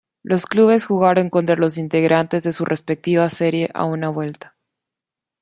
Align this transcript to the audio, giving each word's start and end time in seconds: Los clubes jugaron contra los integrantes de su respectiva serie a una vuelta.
Los 0.23 0.47
clubes 0.47 0.85
jugaron 0.87 1.29
contra 1.29 1.55
los 1.55 1.77
integrantes 1.77 2.41
de 2.41 2.53
su 2.53 2.65
respectiva 2.65 3.29
serie 3.29 3.69
a 3.75 3.85
una 3.85 4.09
vuelta. 4.09 4.57